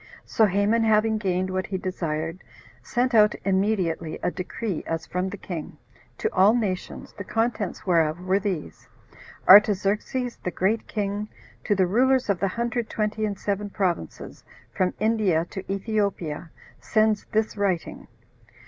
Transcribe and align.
So 0.25 0.47
Haman, 0.47 0.83
having 0.83 1.19
gained 1.19 1.51
what 1.51 1.67
he 1.67 1.77
desired, 1.77 2.43
sent 2.81 3.13
out 3.13 3.35
immediately 3.45 4.17
a 4.23 4.31
decree, 4.31 4.83
as 4.87 5.05
from 5.05 5.29
the 5.29 5.37
king, 5.37 5.77
to 6.17 6.33
all 6.33 6.55
nations, 6.55 7.13
the 7.15 7.23
contents 7.23 7.85
whereof 7.85 8.19
were 8.19 8.39
these: 8.39 8.87
"Artaxerxes, 9.47 10.37
the 10.43 10.49
great 10.49 10.87
king, 10.87 11.29
to 11.65 11.75
the 11.75 11.85
rulers 11.85 12.31
of 12.31 12.39
the 12.39 12.47
hundred 12.47 12.89
twenty 12.89 13.25
and 13.27 13.37
seven 13.37 13.69
provinces, 13.69 14.43
from 14.75 14.95
India 14.99 15.45
to 15.51 15.71
Ethiopia, 15.71 16.49
sends 16.79 17.25
this 17.25 17.55
writing. 17.55 18.07